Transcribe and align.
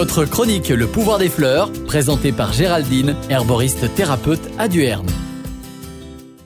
Votre 0.00 0.24
chronique 0.24 0.70
Le 0.70 0.86
pouvoir 0.86 1.18
des 1.18 1.28
fleurs, 1.28 1.70
présentée 1.84 2.32
par 2.32 2.54
Géraldine, 2.54 3.14
herboriste 3.28 3.94
thérapeute 3.94 4.40
à 4.56 4.66
Duerne. 4.66 5.06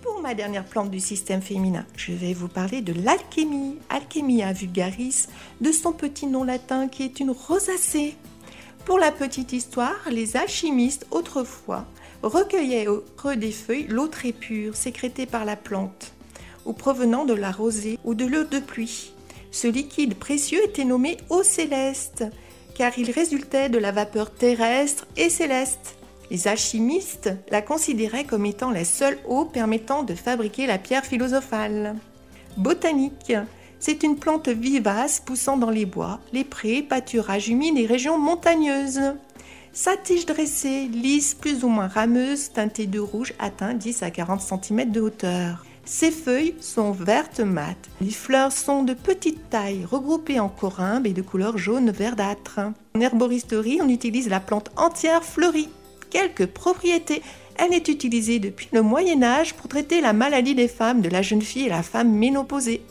Pour 0.02 0.20
ma 0.20 0.34
dernière 0.34 0.64
plante 0.64 0.90
du 0.90 0.98
système 0.98 1.40
féminin, 1.40 1.86
je 1.94 2.10
vais 2.10 2.34
vous 2.34 2.48
parler 2.48 2.82
de 2.82 2.92
l'alchémie, 2.92 3.76
Alchemia 3.90 4.52
vulgaris, 4.52 5.28
de 5.60 5.70
son 5.70 5.92
petit 5.92 6.26
nom 6.26 6.42
latin 6.42 6.88
qui 6.88 7.04
est 7.04 7.20
une 7.20 7.30
rosacée. 7.30 8.16
Pour 8.86 8.98
la 8.98 9.12
petite 9.12 9.52
histoire, 9.52 10.00
les 10.10 10.36
alchimistes 10.36 11.06
autrefois 11.12 11.84
recueillaient 12.24 12.88
au 12.88 13.04
creux 13.16 13.36
des 13.36 13.52
feuilles 13.52 13.86
l'eau 13.88 14.08
très 14.08 14.32
pure 14.32 14.74
sécrétée 14.74 15.26
par 15.26 15.44
la 15.44 15.54
plante, 15.54 16.12
ou 16.64 16.72
provenant 16.72 17.24
de 17.24 17.34
la 17.34 17.52
rosée 17.52 18.00
ou 18.02 18.16
de 18.16 18.24
l'eau 18.24 18.42
de 18.42 18.58
pluie. 18.58 19.12
Ce 19.52 19.68
liquide 19.68 20.16
précieux 20.16 20.64
était 20.64 20.84
nommé 20.84 21.18
eau 21.30 21.44
céleste, 21.44 22.24
car 22.74 22.98
il 22.98 23.10
résultait 23.10 23.68
de 23.68 23.78
la 23.78 23.92
vapeur 23.92 24.32
terrestre 24.32 25.06
et 25.16 25.30
céleste. 25.30 25.96
Les 26.30 26.48
alchimistes 26.48 27.30
la 27.50 27.62
considéraient 27.62 28.24
comme 28.24 28.46
étant 28.46 28.70
la 28.70 28.84
seule 28.84 29.18
eau 29.28 29.44
permettant 29.44 30.02
de 30.02 30.14
fabriquer 30.14 30.66
la 30.66 30.78
pierre 30.78 31.04
philosophale. 31.04 31.96
Botanique, 32.56 33.32
c'est 33.78 34.02
une 34.02 34.16
plante 34.16 34.48
vivace 34.48 35.20
poussant 35.20 35.56
dans 35.56 35.70
les 35.70 35.86
bois, 35.86 36.20
les 36.32 36.44
prés, 36.44 36.82
pâturages 36.82 37.48
humides 37.48 37.78
et 37.78 37.86
régions 37.86 38.18
montagneuses. 38.18 39.00
Sa 39.72 39.96
tige 39.96 40.24
dressée, 40.24 40.88
lisse, 40.90 41.34
plus 41.34 41.64
ou 41.64 41.68
moins 41.68 41.88
rameuse, 41.88 42.52
teintée 42.52 42.86
de 42.86 43.00
rouge, 43.00 43.34
atteint 43.38 43.74
10 43.74 44.02
à 44.02 44.10
40 44.10 44.40
cm 44.40 44.90
de 44.90 45.00
hauteur. 45.00 45.64
Ses 45.86 46.10
feuilles 46.10 46.54
sont 46.60 46.92
vertes 46.92 47.40
mates. 47.40 47.90
Les 48.00 48.10
fleurs 48.10 48.52
sont 48.52 48.84
de 48.84 48.94
petite 48.94 49.50
taille, 49.50 49.84
regroupées 49.84 50.40
en 50.40 50.48
corymbes 50.48 51.06
et 51.06 51.12
de 51.12 51.20
couleur 51.20 51.58
jaune 51.58 51.90
verdâtre. 51.90 52.60
En 52.94 53.00
herboristerie, 53.00 53.80
on 53.82 53.88
utilise 53.88 54.28
la 54.28 54.40
plante 54.40 54.70
entière 54.76 55.22
fleurie. 55.22 55.68
Quelques 56.10 56.46
propriétés. 56.46 57.22
Elle 57.56 57.74
est 57.74 57.88
utilisée 57.88 58.38
depuis 58.38 58.68
le 58.72 58.82
Moyen 58.82 59.22
Âge 59.22 59.54
pour 59.54 59.68
traiter 59.68 60.00
la 60.00 60.12
maladie 60.12 60.54
des 60.54 60.68
femmes, 60.68 61.02
de 61.02 61.08
la 61.08 61.22
jeune 61.22 61.42
fille 61.42 61.66
et 61.66 61.70
la 61.70 61.82
femme 61.82 62.12
ménopausée. 62.12 62.82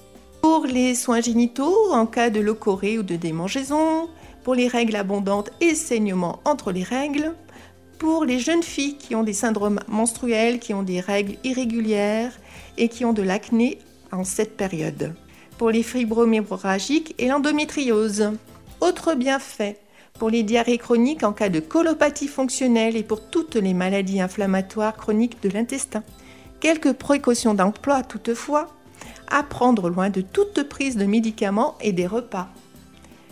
Pour 0.41 0.66
les 0.66 0.94
soins 0.94 1.19
génitaux, 1.19 1.91
en 1.91 2.05
cas 2.05 2.30
de 2.30 2.39
locorée 2.39 2.97
ou 3.00 3.03
de 3.03 3.16
démangeaison, 3.16 4.07
pour 4.44 4.55
les 4.55 4.67
règles 4.67 4.95
abondantes 4.95 5.52
et 5.61 5.73
saignements 5.73 6.39
entre 6.45 6.72
les 6.72 6.83
règles, 6.83 7.33
pour 8.04 8.26
les 8.26 8.38
jeunes 8.38 8.64
filles 8.64 8.98
qui 8.98 9.16
ont 9.16 9.23
des 9.23 9.32
syndromes 9.32 9.80
menstruels, 9.88 10.59
qui 10.59 10.73
ont 10.73 10.84
des 10.84 11.00
règles 11.00 11.38
irrégulières 11.46 12.34
et 12.78 12.90
qui 12.90 13.06
ont 13.06 13.14
de 13.14 13.22
l'acné 13.22 13.80
en 14.12 14.26
cette 14.26 14.58
période, 14.58 15.16
pour 15.58 15.72
les 15.72 15.84
fibromes 15.84 16.34
hémorragiques 16.34 17.16
et 17.18 17.30
l'endométriose. 17.30 18.34
Autre 18.81 19.16
bienfait, 19.16 19.80
pour 20.20 20.30
les 20.30 20.44
diarrhées 20.44 20.80
chroniques 20.80 21.24
en 21.24 21.31
cas 21.31 21.48
de 21.48 21.62
colopathie 21.62 22.28
fonctionnelle 22.28 22.98
et 22.98 23.04
pour 23.04 23.30
toutes 23.30 23.56
les 23.56 23.74
maladies 23.74 24.20
inflammatoires 24.20 24.98
chroniques 24.98 25.42
de 25.42 25.48
l'intestin. 25.48 26.04
Quelques 26.59 26.92
précautions 26.92 27.54
d'emploi 27.54 28.04
toutefois, 28.04 28.68
à 29.31 29.44
prendre 29.44 29.90
loin 29.90 30.09
de 30.09 30.20
toute 30.20 30.64
prise 30.64 30.98
de 30.98 31.06
médicaments 31.06 31.78
et 31.80 31.94
des 31.94 32.08
repas. 32.08 32.50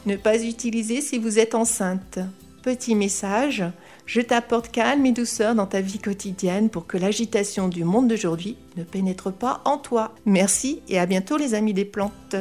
Ne 0.05 0.15
pas 0.15 0.41
utiliser 0.41 1.01
si 1.01 1.17
vous 1.17 1.39
êtes 1.39 1.55
enceinte. 1.55 2.19
Petit 2.63 2.95
message, 2.95 3.65
je 4.05 4.21
t'apporte 4.21 4.71
calme 4.71 5.05
et 5.05 5.11
douceur 5.11 5.55
dans 5.55 5.67
ta 5.67 5.81
vie 5.81 5.99
quotidienne 5.99 6.69
pour 6.69 6.87
que 6.87 6.97
l'agitation 6.97 7.67
du 7.67 7.83
monde 7.83 8.07
d'aujourd'hui 8.07 8.57
ne 8.77 8.83
pénètre 8.83 9.31
pas 9.31 9.61
en 9.65 9.77
toi. 9.77 10.13
Merci 10.25 10.81
et 10.89 10.99
à 10.99 11.05
bientôt 11.05 11.37
les 11.37 11.53
amis 11.53 11.73
des 11.73 11.85
plantes. 11.85 12.35